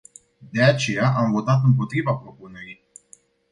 De 0.51 0.63
aceea, 0.63 1.09
am 1.13 1.31
votat 1.31 1.63
împotriva 1.63 2.13
propunerii. 2.13 2.83